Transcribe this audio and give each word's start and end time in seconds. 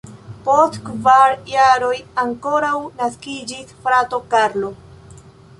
Post 0.45 0.79
kvar 0.85 1.35
jaroj 1.51 1.93
ankoraŭ 2.25 2.73
naskiĝis 3.03 3.79
frato 3.85 4.25
Karlo. 4.33 4.77